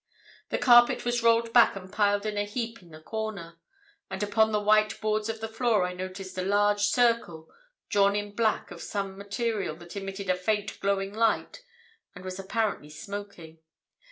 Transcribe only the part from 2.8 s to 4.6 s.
in the corner, and upon the